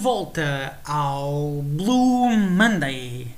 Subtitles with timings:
[0.00, 3.28] volta ao Blue Monday.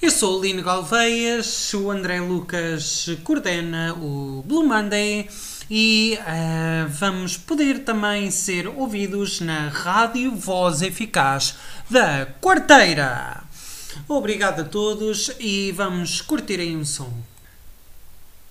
[0.00, 5.28] Eu sou o Lino Galveias, o André Lucas coordena o Blue Monday
[5.68, 11.56] e uh, vamos poder também ser ouvidos na Rádio Voz Eficaz
[11.90, 13.42] da Quarteira.
[14.06, 17.12] Obrigado a todos e vamos curtir aí um som.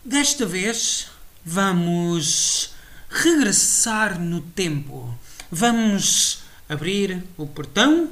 [0.03, 1.07] Desta vez
[1.45, 2.73] vamos
[3.09, 5.17] regressar no tempo.
[5.49, 6.40] Vamos
[6.71, 8.09] abrir o portão,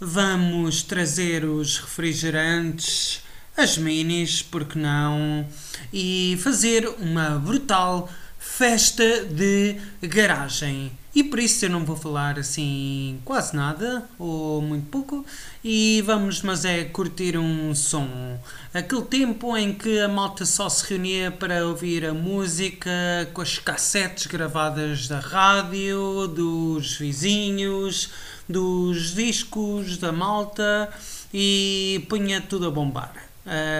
[0.00, 3.22] vamos trazer os refrigerantes,
[3.54, 5.46] as minis, porque não,
[5.92, 8.08] e fazer uma brutal
[8.38, 10.92] festa de garagem.
[11.14, 15.26] E por isso eu não vou falar assim quase nada, ou muito pouco,
[15.64, 18.38] e vamos, mas é curtir um som.
[18.72, 22.90] Aquele tempo em que a malta só se reunia para ouvir a música
[23.32, 28.10] com as cassetes gravadas da rádio, dos vizinhos,
[28.48, 30.88] dos discos da malta
[31.34, 33.12] e punha tudo a bombar.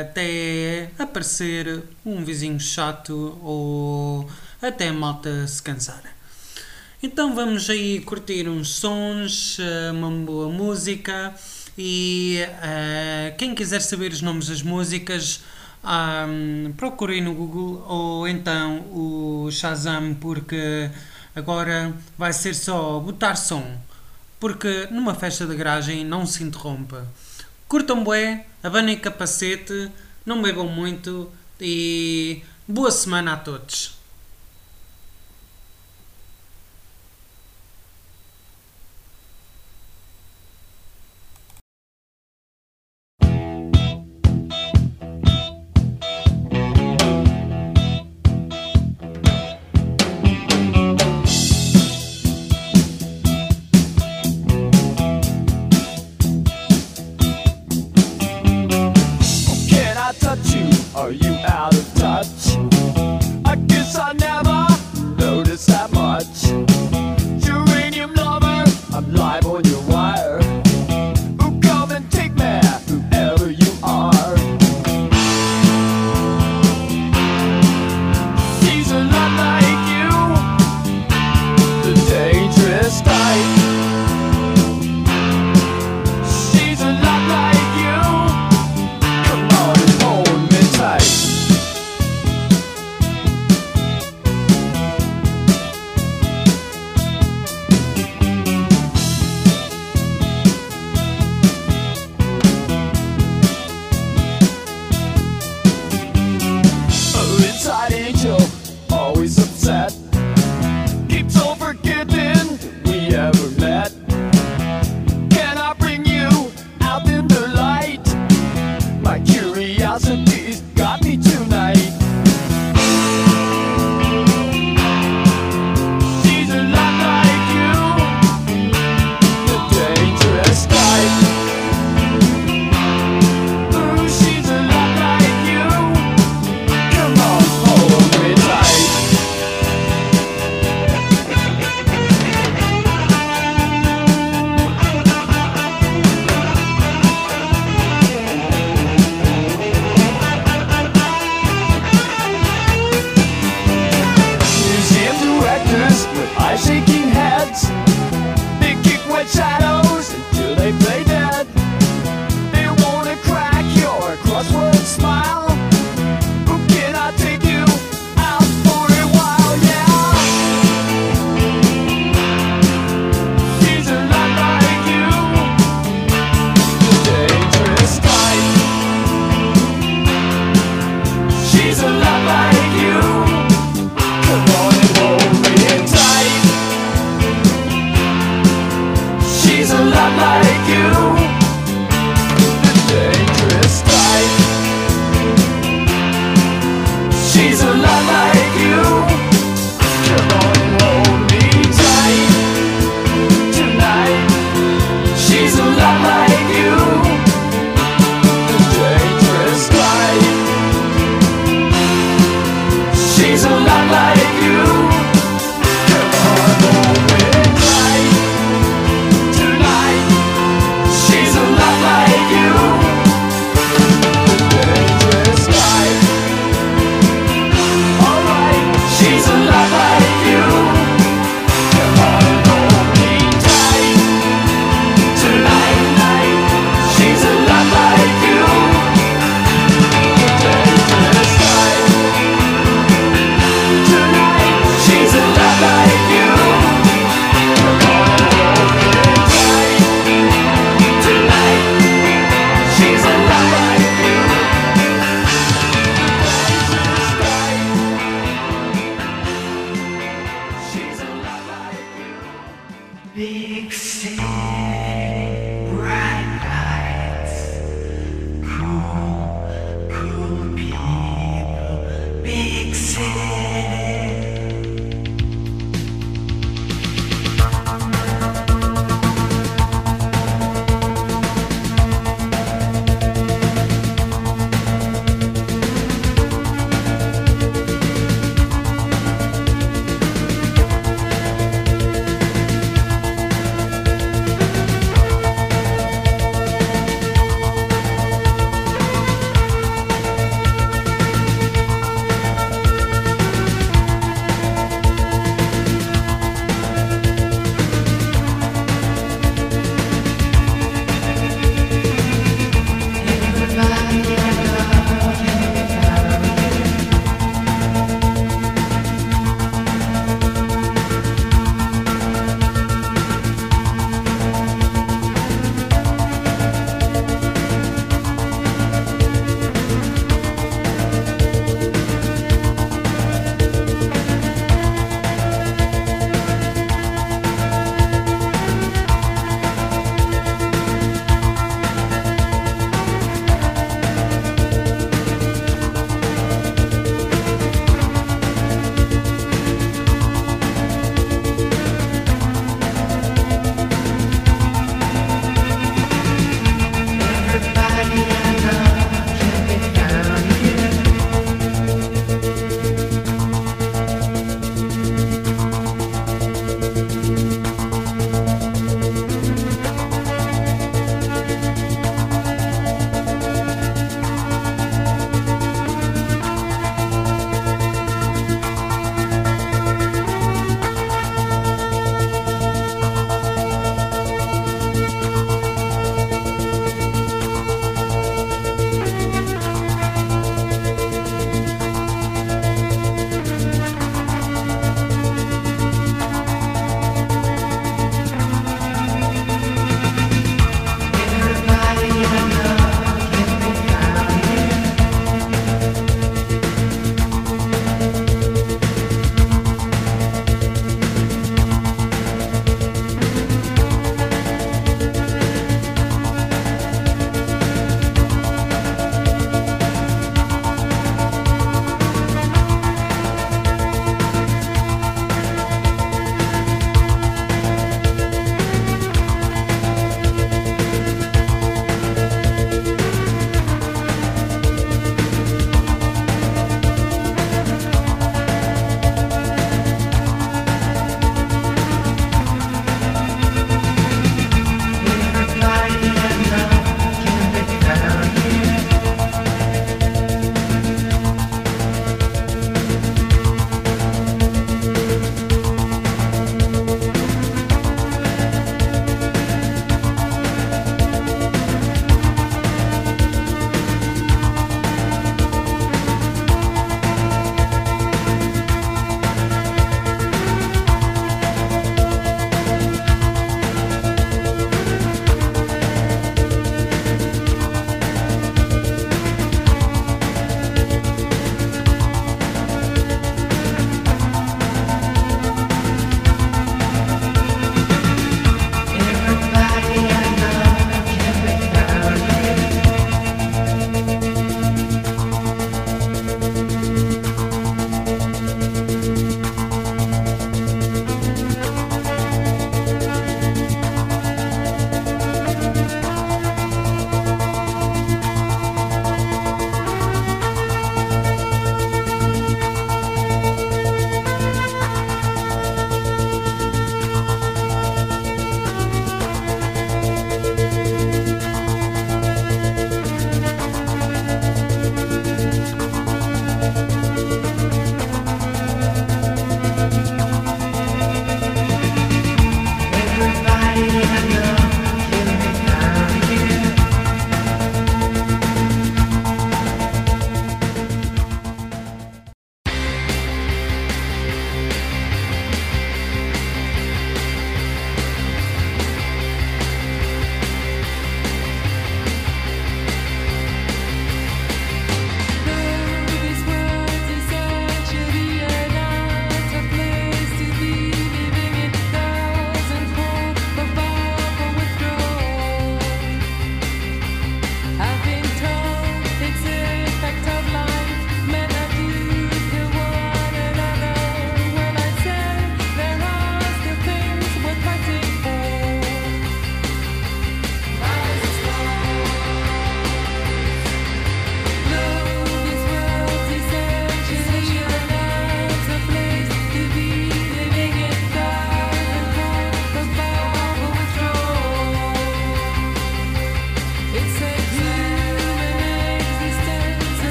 [0.00, 4.28] Até aparecer um vizinho chato ou
[4.60, 6.02] até a malta se cansar.
[7.02, 11.32] Então vamos aí curtir uns sons, eh, uma boa música
[11.76, 15.42] e uh, quem quiser saber os nomes das músicas
[15.84, 20.90] um, procurem no Google ou então o Shazam porque
[21.36, 23.78] agora vai ser só botar som
[24.40, 27.06] porque numa festa de garagem não se interrompa.
[27.68, 29.90] Curtam bué, abanem capacete,
[30.26, 31.30] não bebam muito
[31.60, 33.97] e boa semana a todos.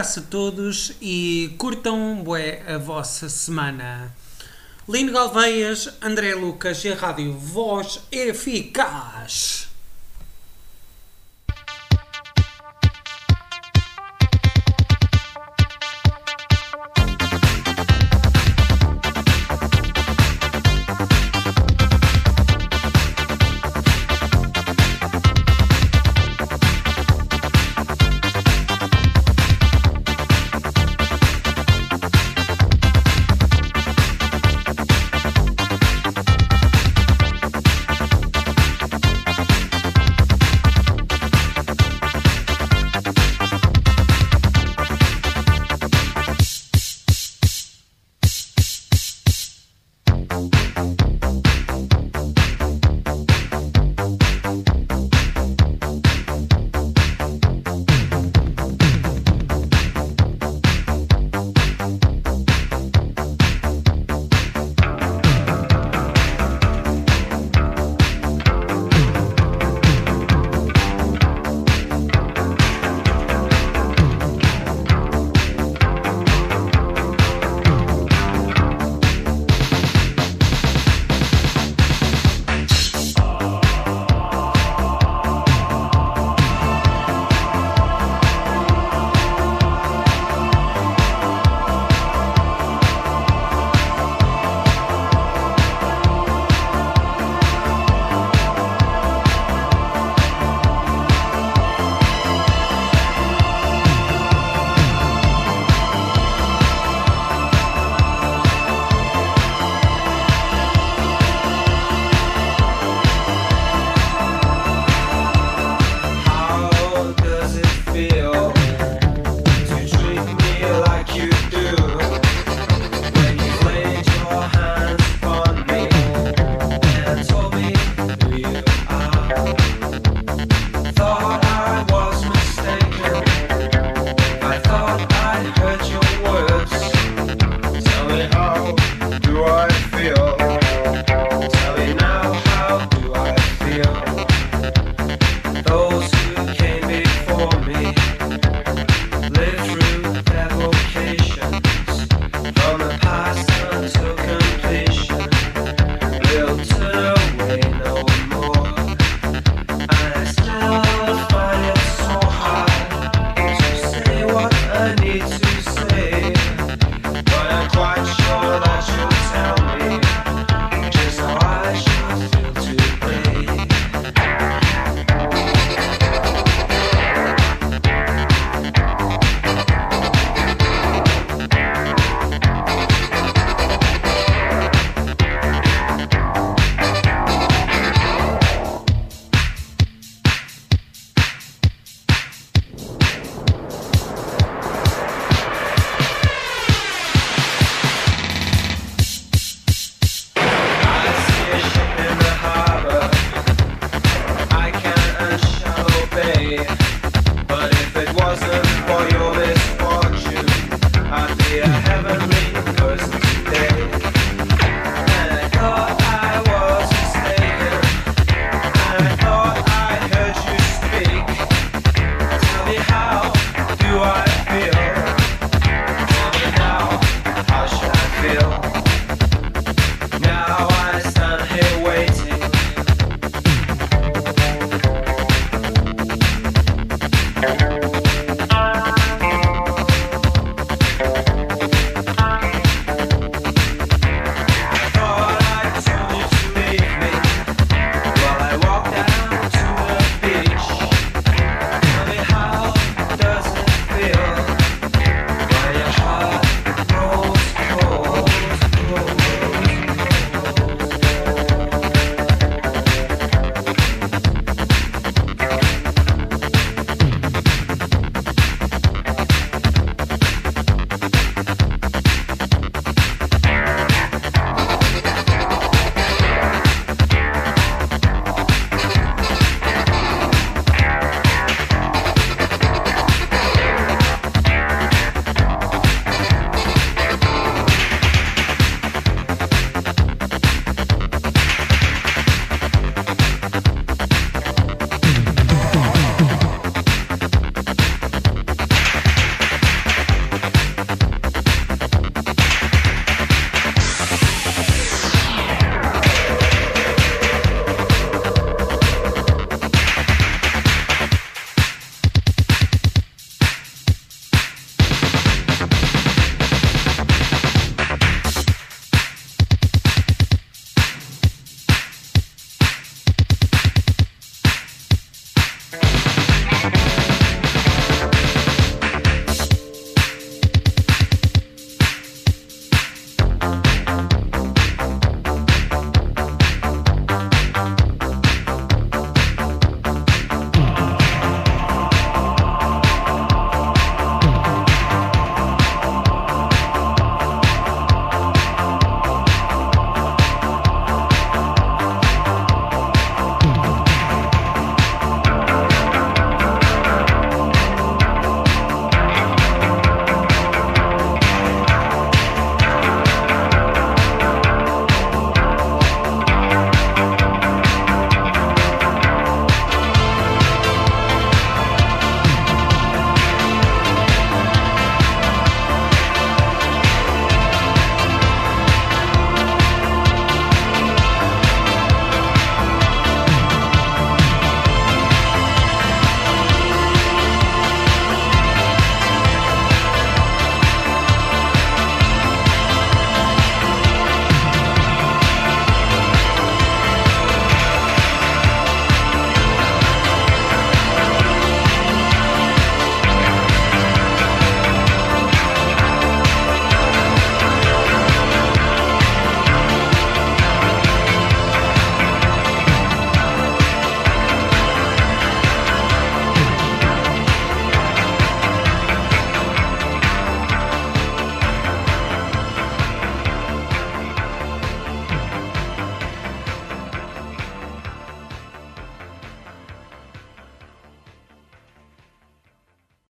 [0.00, 4.10] Abraço a todos e curtam bué a vossa semana.
[4.88, 9.69] Lino Galveias, André Lucas e a Rádio Voz Eficaz.